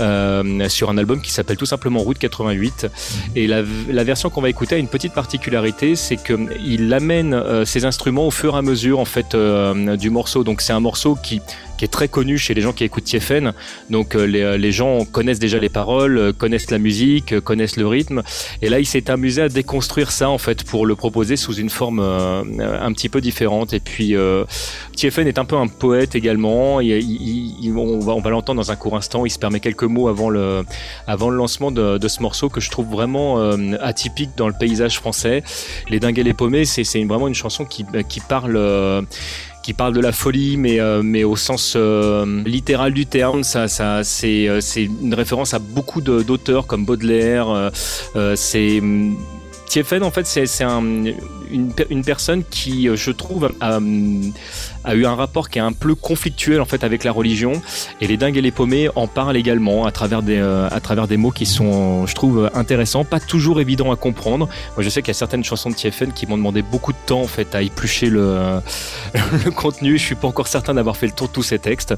euh, 0.00 0.68
sur 0.68 0.90
un 0.90 0.98
album 0.98 1.20
qui 1.20 1.30
s'appelle 1.32 1.56
tout 1.56 1.66
simplement 1.66 2.00
Route 2.00 2.18
88. 2.18 2.88
Et 3.34 3.46
la, 3.46 3.62
la 3.88 4.04
version 4.04 4.30
qu'on 4.30 4.42
va 4.42 4.50
écouter 4.50 4.74
a 4.74 4.78
une 4.78 4.88
petite 4.88 5.12
particularité, 5.12 5.96
c'est 5.96 6.16
que 6.16 6.34
il 6.64 6.92
amène 6.92 7.34
euh, 7.34 7.64
ses 7.64 7.84
instruments 7.84 8.26
au 8.26 8.30
fur 8.30 8.54
et 8.54 8.58
à 8.58 8.62
mesure 8.62 8.98
en 8.98 9.04
fait 9.04 9.34
euh, 9.34 9.96
du 9.96 10.10
morceau. 10.10 10.44
Donc 10.44 10.60
c'est 10.60 10.72
un 10.72 10.80
morceau 10.80 11.16
qui 11.22 11.40
qui 11.76 11.84
est 11.84 11.88
très 11.88 12.08
connu 12.08 12.38
chez 12.38 12.54
les 12.54 12.60
gens 12.60 12.72
qui 12.72 12.84
écoutent 12.84 13.04
Tiefen. 13.04 13.52
Donc 13.90 14.14
euh, 14.14 14.26
les, 14.26 14.58
les 14.58 14.72
gens 14.72 15.04
connaissent 15.04 15.38
déjà 15.38 15.58
les 15.58 15.68
paroles, 15.68 16.18
euh, 16.18 16.32
connaissent 16.32 16.70
la 16.70 16.78
musique, 16.78 17.32
euh, 17.32 17.40
connaissent 17.40 17.76
le 17.76 17.86
rythme. 17.86 18.22
Et 18.62 18.68
là, 18.68 18.80
il 18.80 18.86
s'est 18.86 19.10
amusé 19.10 19.42
à 19.42 19.48
déconstruire 19.48 20.10
ça 20.10 20.28
en 20.28 20.38
fait 20.38 20.64
pour 20.64 20.86
le 20.86 20.94
proposer 20.94 21.36
sous 21.36 21.54
une 21.54 21.70
forme 21.70 22.00
euh, 22.00 22.42
un 22.80 22.92
petit 22.92 23.08
peu 23.08 23.20
différente. 23.20 23.72
Et 23.72 23.80
puis 23.80 24.16
euh, 24.16 24.44
Tiefen 24.94 25.26
est 25.26 25.38
un 25.38 25.44
peu 25.44 25.56
un 25.56 25.68
poète 25.68 26.14
également. 26.14 26.76
On 26.76 28.20
va, 28.20 28.30
l'entendre 28.30 28.60
dans 28.60 28.72
un 28.72 28.76
court 28.76 28.96
instant. 28.96 29.26
Il 29.26 29.30
se 29.30 29.38
permet 29.38 29.60
quelques 29.60 29.84
mots 29.84 30.08
avant 30.08 30.30
le, 30.30 30.64
avant 31.06 31.30
le 31.30 31.36
lancement 31.36 31.70
de, 31.70 32.08
ce 32.08 32.22
morceau 32.22 32.48
que 32.48 32.60
je 32.60 32.70
trouve 32.70 32.88
vraiment 32.88 33.38
euh, 33.40 33.76
atypique 33.80 34.30
dans 34.36 34.48
le 34.48 34.54
paysage 34.58 34.96
français. 34.96 35.42
Les 35.90 36.00
Dingues 36.00 36.18
et 36.18 36.22
les 36.22 36.34
Paumés, 36.34 36.64
c'est 36.64 37.04
vraiment 37.04 37.28
une 37.28 37.34
chanson 37.34 37.64
qui, 37.64 37.84
qui 38.08 38.20
parle. 38.20 38.56
Qui 39.66 39.74
parle 39.74 39.94
de 39.94 40.00
la 40.00 40.12
folie, 40.12 40.56
mais, 40.56 40.78
euh, 40.78 41.26
au 41.26 41.34
sens 41.34 41.74
euh, 41.74 42.24
littéral 42.44 42.92
du 42.92 43.04
terme. 43.04 43.42
Euh, 43.56 44.04
c'est 44.04 44.84
une 44.84 45.12
référence 45.12 45.54
à 45.54 45.58
beaucoup 45.58 46.00
d'auteurs 46.00 46.68
comme 46.68 46.84
Baudelaire. 46.84 47.72
c'est 48.36 48.80
Tiefen, 49.68 50.02
en 50.04 50.10
fait, 50.10 50.26
c'est 50.26 50.46
c'est 50.46 50.64
un- 50.64 51.04
une, 51.50 51.72
pe- 51.74 51.86
une 51.90 52.04
personne 52.04 52.42
qui, 52.48 52.88
euh, 52.88 52.96
je 52.96 53.10
trouve, 53.10 53.50
a, 53.60 53.78
eu 54.94 55.04
un 55.06 55.14
rapport 55.14 55.48
qui 55.50 55.58
est 55.58 55.62
un 55.62 55.72
peu 55.72 55.94
conflictuel 55.94 56.60
en 56.60 56.64
fait 56.64 56.82
avec 56.84 57.02
la 57.04 57.12
religion. 57.12 57.52
Et 58.00 58.06
les 58.06 58.16
dingues 58.16 58.36
et 58.36 58.40
les 58.40 58.50
paumés 58.52 58.88
en 58.94 59.06
parlent 59.06 59.36
également 59.36 59.84
à 59.84 59.90
travers 59.90 60.22
des, 60.22 60.38
euh, 60.38 60.68
mots 61.18 61.30
qui 61.30 61.46
sont, 61.46 62.06
je 62.06 62.14
trouve, 62.14 62.50
intéressants, 62.54 63.04
pas 63.04 63.20
toujours 63.20 63.60
évidents 63.60 63.90
à 63.92 63.96
comprendre. 63.96 64.48
Moi, 64.76 64.82
je 64.84 64.88
sais 64.88 65.02
qu'il 65.02 65.08
y 65.08 65.10
a 65.10 65.14
certaines 65.14 65.44
chansons 65.44 65.70
de 65.70 65.74
Tiefen 65.74 66.12
qui 66.12 66.26
m'ont 66.26 66.36
demandé 66.36 66.62
beaucoup 66.62 66.92
de 66.92 66.98
temps 67.06 67.20
en 67.20 67.26
fait 67.26 67.54
à 67.54 67.62
éplucher 67.62 68.08
le, 68.08 68.60
le 69.44 69.50
contenu. 69.50 69.98
Je 69.98 70.02
suis 70.04 70.14
pas 70.14 70.28
encore 70.28 70.46
certain 70.48 70.74
d'avoir 70.74 70.96
fait 70.96 71.06
le 71.06 71.12
tour 71.12 71.28
de 71.28 71.32
tous 71.32 71.42
ces 71.42 71.58
textes, 71.58 71.94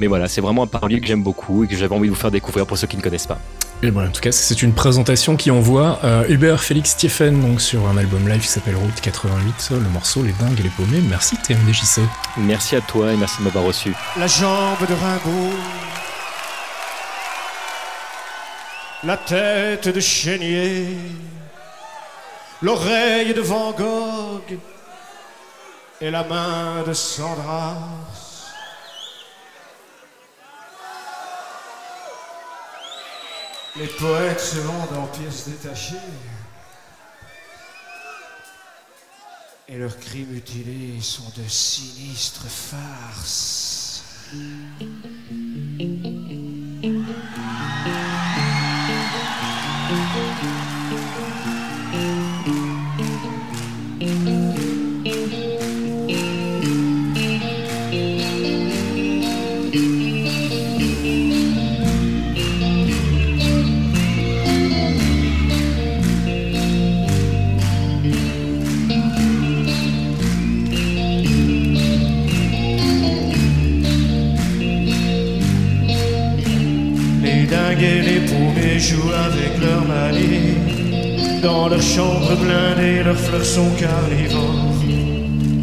mais 0.00 0.06
voilà, 0.06 0.28
c'est 0.28 0.40
vraiment 0.40 0.62
un 0.62 0.66
parolier 0.68 1.00
que 1.00 1.06
j'aime 1.06 1.22
beaucoup 1.22 1.64
et 1.64 1.66
que 1.66 1.76
j'avais 1.76 1.94
envie 1.94 2.08
de 2.08 2.14
vous 2.14 2.20
faire 2.20 2.30
découvrir 2.30 2.66
pour 2.66 2.78
ceux 2.78 2.86
qui 2.86 2.96
ne 2.96 3.02
connaissent 3.02 3.26
pas. 3.26 3.38
Et 3.80 3.92
bon, 3.92 4.04
en 4.04 4.10
tout 4.10 4.20
cas, 4.20 4.32
c'est 4.32 4.60
une 4.62 4.74
présentation 4.74 5.36
qui 5.36 5.52
envoie 5.52 6.00
euh, 6.02 6.24
Hubert 6.28 6.60
Félix 6.60 6.90
Stephen 6.90 7.40
donc 7.40 7.60
sur 7.60 7.86
un 7.86 7.96
album 7.96 8.28
live 8.28 8.40
qui 8.40 8.48
s'appelle 8.48 8.74
Route 8.74 9.00
88, 9.00 9.70
le 9.70 9.88
morceau 9.90 10.24
Les 10.24 10.32
Dingues 10.32 10.58
et 10.58 10.64
les 10.64 10.68
Paumés. 10.70 11.00
Merci 11.08 11.36
TMDJC. 11.36 12.00
Merci 12.38 12.74
à 12.74 12.80
toi 12.80 13.12
et 13.12 13.16
merci 13.16 13.38
de 13.38 13.44
m'avoir 13.44 13.62
reçu. 13.62 13.94
la 14.18 14.26
jambe 14.26 14.80
de 14.80 14.94
Rimbaud, 14.94 15.54
la 19.04 19.16
tête 19.16 19.88
de 19.88 20.00
Chénier, 20.00 20.88
l'oreille 22.60 23.32
de 23.32 23.40
Van 23.40 23.70
Gogh 23.70 24.58
et 26.00 26.10
la 26.10 26.24
main 26.24 26.82
de 26.84 26.92
Sandra. 26.92 27.76
Les 33.78 33.86
poètes 33.86 34.40
se 34.40 34.58
vendent 34.58 34.98
en 34.98 35.06
pièces 35.06 35.48
détachées 35.48 35.94
et 39.68 39.76
leurs 39.76 39.96
crimes 40.00 40.32
mutilés 40.32 41.00
sont 41.00 41.30
de 41.36 41.46
sinistres 41.46 42.48
farces. 42.48 44.02
Et 77.50 78.02
les 78.02 78.20
paumés 78.20 78.78
jouent 78.78 79.12
avec 79.12 79.60
leur 79.60 79.86
manie. 79.86 80.56
Dans 81.42 81.68
leur 81.68 81.80
chambre 81.80 82.34
blindée, 82.36 83.04
leurs 83.04 83.16
fleurs 83.16 83.44
sont 83.44 83.70
carnivores. 83.78 84.74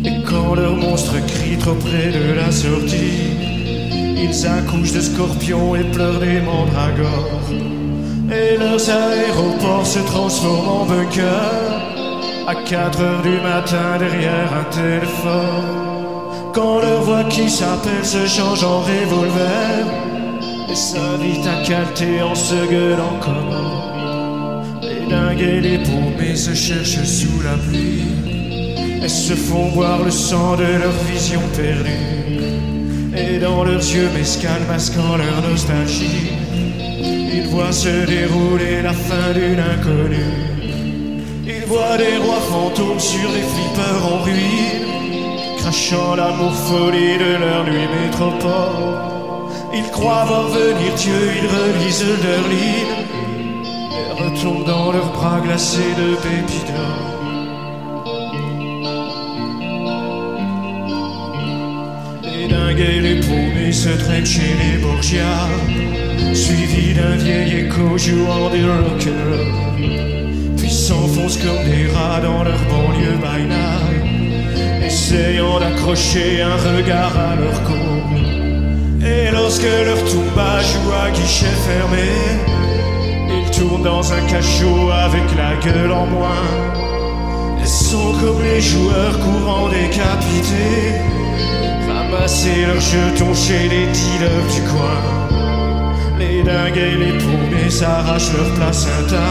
Et 0.05 0.23
quand 0.23 0.55
leurs 0.55 0.77
monstres 0.77 1.19
crient 1.27 1.57
trop 1.57 1.73
près 1.73 2.11
de 2.11 2.33
la 2.33 2.51
sortie, 2.51 3.33
ils 4.17 4.47
accouchent 4.47 4.93
de 4.93 5.01
scorpions 5.01 5.75
et 5.75 5.83
pleurent 5.83 6.19
des 6.19 6.39
mandragores. 6.41 7.49
Et 8.31 8.57
leurs 8.57 8.89
aéroports 8.89 9.86
se 9.86 9.99
transforment 9.99 10.69
en 10.69 10.86
bunkers. 10.86 11.73
À 12.47 12.55
4 12.55 13.01
heures 13.01 13.21
du 13.21 13.41
matin 13.41 13.97
derrière 13.99 14.49
un 14.53 14.73
téléphone. 14.73 16.51
Quand 16.53 16.79
leur 16.79 17.01
voix 17.01 17.25
qui 17.25 17.49
s'appelle 17.49 18.05
se 18.05 18.25
change 18.25 18.63
en 18.63 18.79
revolver. 18.79 20.14
Et 20.70 20.76
s'invite 20.76 21.45
à 21.47 21.63
calter 21.63 22.22
en 22.22 22.36
se 22.36 22.55
gueulant 22.70 23.20
comme 23.22 24.82
Les 24.82 25.05
dingues 25.09 25.41
et 25.41 25.61
les 25.61 25.78
paumés 25.78 26.36
se 26.36 26.53
cherchent 26.53 27.03
sous 27.03 27.41
la 27.43 27.55
pluie. 27.57 28.03
Et 29.03 29.07
se 29.07 29.34
font 29.34 29.70
boire 29.72 30.03
le 30.03 30.11
sang 30.11 30.55
de 30.55 30.63
leur 30.63 30.97
vision 31.11 31.41
perdue 31.55 33.13
Et 33.16 33.38
dans 33.38 33.63
leurs 33.63 33.88
yeux 33.95 34.09
mescal 34.18 34.61
masquant 34.68 35.18
leur 35.18 35.49
nostalgie. 35.49 36.32
Ils 37.38 37.47
voient 37.49 37.72
se 37.72 38.05
dérouler 38.05 38.82
la 38.82 38.93
fin 38.93 39.32
d'une 39.34 39.59
inconnue. 39.59 40.55
Il 41.47 41.66
voit 41.66 41.97
des 41.97 42.18
rois 42.18 42.41
fantômes 42.49 42.99
sur 42.99 43.30
des 43.30 43.45
flippers 43.51 44.05
en 44.13 44.24
ruine, 44.24 45.57
crachant 45.57 46.16
l'amour 46.16 46.53
folie 46.53 47.18
de 47.18 47.38
leur 47.39 47.63
nuit 47.66 47.88
métropole. 48.01 49.14
Ils 49.78 49.91
croient 49.91 50.23
voir 50.26 50.47
venir 50.47 50.93
Dieu, 50.95 51.21
ils 51.39 51.49
relisent 51.55 52.05
leur 52.23 52.47
ligne 52.47 52.95
et 53.91 54.23
retombent 54.23 54.65
dans 54.65 54.91
leurs 54.93 55.11
bras 55.11 55.41
glacés 55.43 55.93
de 55.97 56.15
pépites. 56.15 56.71
Les 62.23 62.47
dingues 62.47 62.80
et 62.80 63.01
les 63.01 63.19
paumés 63.19 63.73
se 63.73 63.89
traînent 63.89 64.26
chez 64.26 64.53
les 64.61 64.78
Borgia, 64.82 65.36
suivis 66.34 66.93
d'un 66.93 67.17
vieil 67.17 67.65
écho 67.65 67.97
jouant 67.97 68.49
des 68.51 68.63
rock'n'roll. 68.63 70.55
Puis 70.57 70.71
s'enfoncent 70.71 71.38
comme 71.38 71.65
des 71.69 71.88
rats 71.91 72.21
dans 72.21 72.43
leur 72.43 72.61
banlieue 72.69 73.17
by 73.21 73.43
night, 73.43 74.86
essayant 74.86 75.59
d'accrocher 75.59 76.41
un 76.43 76.55
regard 76.55 77.13
à 77.17 77.36
leur 77.36 77.61
côte. 77.63 78.34
Et 79.06 79.30
lorsque 79.32 79.64
leur 79.64 80.03
tomba 80.06 80.62
joue 80.62 80.91
à 80.91 81.12
guichet 81.12 81.45
fermé, 81.68 82.10
ils 83.30 83.51
tournent 83.51 83.84
dans 83.84 84.12
un 84.12 84.22
cachot 84.22 84.89
avec 84.91 85.24
la 85.38 85.56
gueule 85.64 85.91
en 85.91 86.08
moins. 86.08 86.47
Ils 87.60 87.68
sont 87.68 88.14
comme 88.20 88.41
les 88.41 88.62
joueurs 88.62 89.20
courant 89.20 89.70
décapités, 89.70 90.95
ramasser 91.88 92.66
leurs 92.66 92.82
jetons 92.82 93.34
chez 93.36 93.70
les 93.70 93.86
dealers 93.97 94.47
du 94.53 94.62
coin. 94.72 95.01
Les 96.18 96.41
dingues 96.41 96.78
et 96.78 96.95
les 96.95 97.18
paumés 97.20 97.70
s'arrachent 97.70 98.34
leur 98.34 98.51
placenta 98.56 99.30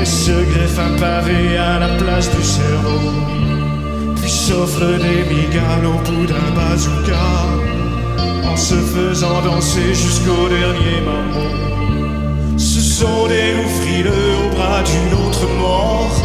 et 0.00 0.04
se 0.04 0.32
greffent 0.32 0.78
un 0.78 0.98
pavé 0.98 1.56
à 1.58 1.78
la 1.78 1.88
place 1.96 2.28
du 2.34 2.42
cerveau. 2.42 3.12
Puis 4.16 4.30
s'offrent 4.30 4.98
des 4.98 5.22
migales 5.32 5.86
au 5.86 5.98
bout 6.10 6.26
d'un 6.26 6.50
bazooka 6.56 7.57
se 8.58 8.74
faisant 8.74 9.40
danser 9.42 9.94
jusqu'au 9.94 10.48
dernier 10.48 11.00
moment. 11.06 12.58
Ce 12.58 12.80
sont 12.80 13.28
des 13.28 13.54
loups 13.54 13.74
frileux 13.80 14.34
au 14.44 14.56
bras 14.56 14.82
d'une 14.82 15.14
autre 15.24 15.46
mort, 15.60 16.16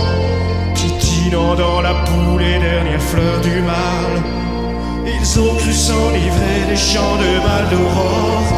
pitinant 0.74 1.54
dans 1.54 1.82
la 1.82 1.94
boue 1.94 2.40
les 2.40 2.58
dernières 2.60 3.02
fleurs 3.02 3.42
du 3.42 3.62
mal. 3.62 4.12
Ils 5.06 5.40
ont 5.40 5.56
cru 5.58 5.72
s'enivrer 5.72 6.60
des 6.68 6.76
champs 6.76 7.18
de 7.26 7.32
mal 7.48 7.66
d'aurore, 7.72 8.50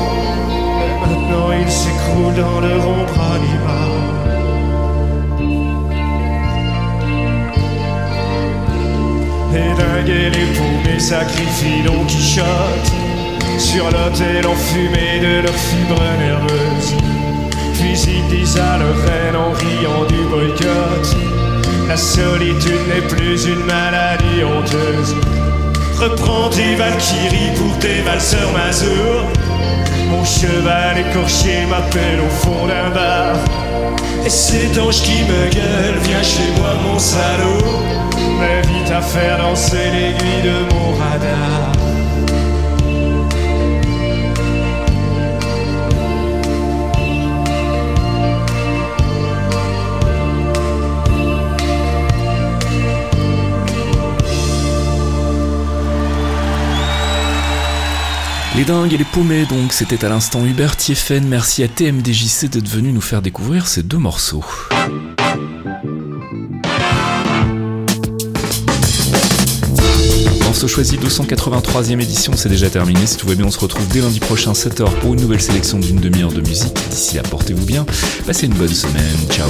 mais 0.79 0.93
maintenant 1.03 1.49
ils 1.61 1.71
s'écroulent 1.71 2.39
dans 2.45 2.61
leur 2.61 2.87
ombre 2.87 3.19
animale. 3.37 4.15
Et 10.07 10.29
les 10.29 10.45
paumés 10.53 10.99
sacrifient 10.99 11.81
Don 11.83 12.05
Quichotte 12.05 13.04
sur 13.59 13.85
l'autel 13.85 14.45
enfumé 14.47 15.19
de 15.21 15.41
leurs 15.41 15.55
fibres 15.55 16.01
nerveuses. 16.19 16.95
Puis 17.73 17.99
ils 18.07 18.37
disent 18.37 18.57
à 18.57 18.77
leur 18.77 18.95
reine 18.95 19.35
en 19.35 19.51
riant 19.51 20.05
du 20.05 20.23
boycott 20.29 21.15
La 21.87 21.97
solitude 21.97 22.87
n'est 22.87 23.07
plus 23.07 23.45
une 23.45 23.63
maladie 23.65 24.43
honteuse. 24.43 25.15
Reprends 25.97 26.49
tes 26.49 26.75
valkyries 26.75 27.55
pour 27.55 27.77
tes 27.79 28.01
valseurs 28.01 28.51
mazur. 28.51 29.25
Mon 30.09 30.23
cheval 30.23 30.97
écorché 30.99 31.65
m'appelle 31.69 32.19
au 32.19 32.29
fond 32.29 32.67
d'un 32.67 32.89
bar. 32.89 33.35
Et 34.25 34.29
cet 34.29 34.77
ange 34.77 35.01
qui 35.01 35.23
me 35.23 35.49
gueule, 35.49 35.97
viens 36.03 36.23
chez 36.23 36.51
moi 36.57 36.73
mon 36.83 36.99
salaud. 36.99 37.63
M'invite 38.39 38.91
à 38.91 39.01
faire 39.01 39.37
danser 39.37 39.89
l'aiguille 39.93 40.41
de 40.43 40.73
mon 40.73 40.91
radar. 40.93 41.74
Les 58.57 58.63
dingues 58.63 58.93
et 58.93 58.97
les 58.97 59.03
paumés, 59.03 59.45
donc, 59.45 59.73
c'était 59.73 60.05
à 60.05 60.09
l'instant 60.09 60.45
Hubert 60.45 60.77
Thieffen. 60.77 61.27
Merci 61.27 61.61
à 61.61 61.67
TMDJC 61.67 62.49
d'être 62.49 62.69
venu 62.69 62.93
nous 62.93 63.01
faire 63.01 63.21
découvrir 63.21 63.67
ces 63.67 63.83
deux 63.83 63.97
morceaux. 63.97 64.45
Morceau 70.43 70.69
choisi 70.69 70.97
283e 70.97 71.99
édition, 71.99 72.31
c'est 72.37 72.47
déjà 72.47 72.69
terminé. 72.69 73.05
Si 73.05 73.17
tout 73.17 73.27
va 73.27 73.35
bien, 73.35 73.45
on 73.45 73.51
se 73.51 73.59
retrouve 73.59 73.87
dès 73.89 73.99
lundi 73.99 74.21
prochain, 74.21 74.53
7h, 74.53 74.89
pour 75.01 75.15
une 75.15 75.21
nouvelle 75.21 75.41
sélection 75.41 75.77
d'une 75.77 75.99
demi-heure 75.99 76.31
de 76.31 76.39
musique. 76.39 76.77
D'ici 76.89 77.17
là, 77.17 77.23
portez-vous 77.23 77.65
bien. 77.65 77.85
Passez 78.25 78.45
une 78.45 78.53
bonne 78.53 78.73
semaine. 78.73 79.17
Ciao. 79.29 79.49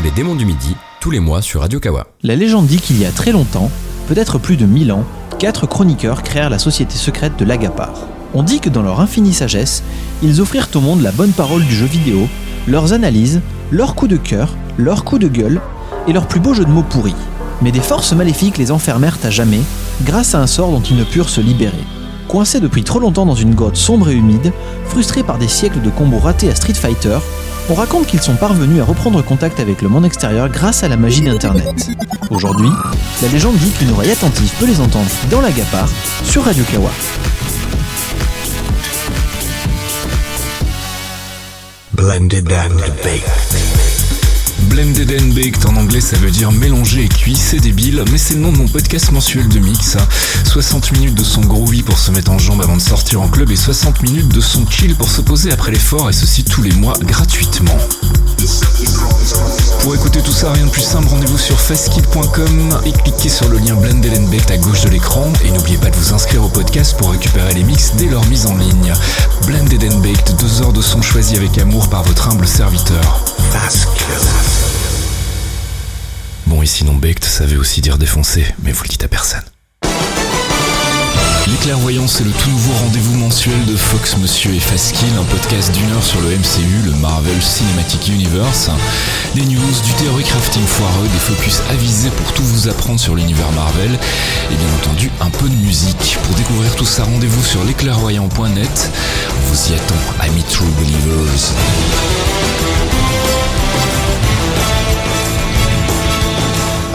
Les 0.00 0.10
démons 0.12 0.36
du 0.36 0.44
midi, 0.44 0.76
tous 1.00 1.10
les 1.10 1.18
mois 1.18 1.42
sur 1.42 1.62
Radio 1.62 1.80
Kawa. 1.80 2.06
La 2.22 2.36
légende 2.36 2.66
dit 2.66 2.78
qu'il 2.78 2.98
y 3.00 3.04
a 3.04 3.10
très 3.10 3.32
longtemps, 3.32 3.70
peut-être 4.06 4.38
plus 4.38 4.56
de 4.56 4.64
1000 4.64 4.92
ans, 4.92 5.04
quatre 5.38 5.66
chroniqueurs 5.66 6.22
créèrent 6.22 6.50
la 6.50 6.60
société 6.60 6.96
secrète 6.96 7.36
de 7.36 7.44
l'Agapar. 7.44 8.06
On 8.32 8.44
dit 8.44 8.60
que 8.60 8.68
dans 8.68 8.82
leur 8.82 9.00
infinie 9.00 9.32
sagesse, 9.32 9.82
ils 10.22 10.40
offrirent 10.40 10.68
au 10.74 10.80
monde 10.80 11.00
la 11.00 11.10
bonne 11.10 11.32
parole 11.32 11.64
du 11.64 11.74
jeu 11.74 11.86
vidéo, 11.86 12.28
leurs 12.68 12.92
analyses, 12.92 13.40
leurs 13.72 13.96
coups 13.96 14.12
de 14.12 14.16
cœur, 14.18 14.54
leurs 14.76 15.04
coups 15.04 15.22
de 15.22 15.28
gueule 15.28 15.60
et 16.06 16.12
leurs 16.12 16.28
plus 16.28 16.40
beaux 16.40 16.54
jeux 16.54 16.64
de 16.64 16.70
mots 16.70 16.84
pourris. 16.84 17.16
Mais 17.60 17.72
des 17.72 17.80
forces 17.80 18.12
maléfiques 18.12 18.58
les 18.58 18.70
enfermèrent 18.70 19.18
à 19.24 19.30
jamais 19.30 19.60
grâce 20.04 20.34
à 20.34 20.40
un 20.40 20.46
sort 20.46 20.70
dont 20.70 20.82
ils 20.82 20.96
ne 20.96 21.04
purent 21.04 21.30
se 21.30 21.40
libérer. 21.40 21.84
Coincés 22.28 22.60
depuis 22.60 22.84
trop 22.84 23.00
longtemps 23.00 23.26
dans 23.26 23.34
une 23.34 23.54
grotte 23.54 23.76
sombre 23.76 24.10
et 24.10 24.14
humide, 24.14 24.52
frustrés 24.86 25.24
par 25.24 25.38
des 25.38 25.48
siècles 25.48 25.80
de 25.80 25.90
combos 25.90 26.18
ratés 26.18 26.50
à 26.50 26.54
Street 26.54 26.74
Fighter, 26.74 27.18
on 27.70 27.74
raconte 27.74 28.06
qu'ils 28.06 28.22
sont 28.22 28.36
parvenus 28.36 28.80
à 28.80 28.84
reprendre 28.84 29.22
contact 29.22 29.60
avec 29.60 29.82
le 29.82 29.88
monde 29.88 30.06
extérieur 30.06 30.48
grâce 30.48 30.82
à 30.82 30.88
la 30.88 30.96
magie 30.96 31.22
d'Internet. 31.22 31.90
Aujourd'hui, 32.30 32.68
la 33.22 33.28
légende 33.28 33.56
dit 33.56 33.70
qu'une 33.70 33.90
oreille 33.90 34.10
attentive 34.10 34.50
peut 34.58 34.66
les 34.66 34.80
entendre 34.80 35.10
dans 35.30 35.40
la 35.40 35.50
Gapar 35.50 35.88
sur 36.24 36.44
Radio 36.44 36.64
Kawa. 36.64 36.90
Blended 41.92 42.50
and 42.52 42.76
baked. 43.02 43.67
Blended 44.78 45.10
and 45.20 45.34
Baked 45.34 45.66
en 45.66 45.74
anglais 45.74 46.00
ça 46.00 46.16
veut 46.18 46.30
dire 46.30 46.52
mélanger 46.52 47.02
et 47.02 47.08
cuit, 47.08 47.34
c'est 47.34 47.58
débile, 47.58 48.04
mais 48.12 48.18
c'est 48.18 48.34
le 48.34 48.40
nom 48.40 48.52
de 48.52 48.58
mon 48.58 48.68
podcast 48.68 49.10
mensuel 49.10 49.48
de 49.48 49.58
mix. 49.58 49.96
60 50.44 50.92
minutes 50.92 51.16
de 51.16 51.24
son 51.24 51.40
groovy 51.40 51.82
pour 51.82 51.98
se 51.98 52.12
mettre 52.12 52.30
en 52.30 52.38
jambe 52.38 52.62
avant 52.62 52.76
de 52.76 52.80
sortir 52.80 53.20
en 53.20 53.26
club 53.26 53.50
et 53.50 53.56
60 53.56 54.02
minutes 54.02 54.28
de 54.28 54.40
son 54.40 54.64
chill 54.70 54.94
pour 54.94 55.10
se 55.10 55.20
poser 55.20 55.50
après 55.50 55.72
l'effort 55.72 56.08
et 56.08 56.12
ceci 56.12 56.44
tous 56.44 56.62
les 56.62 56.70
mois 56.70 56.92
gratuitement. 57.02 57.76
Pour 59.80 59.96
écouter 59.96 60.20
tout 60.20 60.30
ça, 60.30 60.52
rien 60.52 60.66
de 60.66 60.70
plus 60.70 60.82
simple, 60.82 61.08
rendez-vous 61.08 61.38
sur 61.38 61.58
festkid.com 61.58 62.80
et 62.86 62.92
cliquez 62.92 63.30
sur 63.30 63.48
le 63.48 63.58
lien 63.58 63.74
Blended 63.74 64.16
and 64.16 64.28
Baked 64.28 64.52
à 64.52 64.58
gauche 64.58 64.82
de 64.82 64.90
l'écran 64.90 65.32
et 65.44 65.50
n'oubliez 65.50 65.78
pas 65.78 65.90
de 65.90 65.96
vous 65.96 66.14
inscrire 66.14 66.44
au 66.44 66.48
podcast 66.48 66.96
pour 66.96 67.10
récupérer 67.10 67.52
les 67.54 67.64
mix 67.64 67.94
dès 67.96 68.06
leur 68.06 68.24
mise 68.26 68.46
en 68.46 68.56
ligne. 68.56 68.92
Blended 69.44 69.82
and 69.92 69.98
Baked, 69.98 70.36
deux 70.38 70.62
heures 70.62 70.72
de 70.72 70.82
son 70.82 71.02
choisi 71.02 71.36
avec 71.36 71.58
amour 71.58 71.88
par 71.88 72.04
votre 72.04 72.28
humble 72.28 72.46
serviteur. 72.46 73.24
Bon, 76.48 76.62
et 76.62 76.66
sinon 76.66 76.98
ça 77.20 77.44
veut 77.44 77.58
aussi 77.58 77.82
dire 77.82 77.98
défoncer, 77.98 78.44
mais 78.62 78.72
vous 78.72 78.82
le 78.82 78.88
dites 78.88 79.04
à 79.04 79.08
personne. 79.08 79.42
Les 81.46 81.56
clairvoyants, 81.60 82.06
c'est 82.06 82.24
le 82.24 82.30
tout 82.30 82.48
nouveau 82.48 82.72
rendez-vous 82.72 83.16
mensuel 83.16 83.66
de 83.66 83.76
Fox 83.76 84.16
Monsieur 84.16 84.54
et 84.54 84.58
Faskill, 84.58 85.10
un 85.20 85.24
podcast 85.24 85.70
d'une 85.72 85.90
heure 85.90 86.02
sur 86.02 86.20
le 86.22 86.28
MCU, 86.28 86.86
le 86.86 86.92
Marvel 86.92 87.40
Cinematic 87.42 88.08
Universe. 88.08 88.70
Des 89.34 89.42
news, 89.42 89.80
du 89.84 89.92
théorie 90.02 90.24
crafting 90.24 90.64
foireux, 90.64 91.08
des 91.08 91.18
focus 91.18 91.60
avisés 91.70 92.10
pour 92.10 92.32
tout 92.32 92.44
vous 92.44 92.68
apprendre 92.68 92.98
sur 92.98 93.14
l'univers 93.14 93.52
Marvel, 93.52 93.98
et 94.50 94.54
bien 94.54 94.74
entendu 94.80 95.10
un 95.20 95.30
peu 95.30 95.48
de 95.48 95.56
musique. 95.56 96.16
Pour 96.24 96.34
découvrir 96.34 96.74
tout 96.76 96.86
ça, 96.86 97.04
rendez-vous 97.04 97.44
sur 97.44 97.62
lesclairvoyants.net. 97.64 98.90
vous 99.46 99.72
y 99.72 99.74
attend, 99.74 99.94
amis 100.20 100.44
True 100.50 100.66
Believers. 100.78 101.52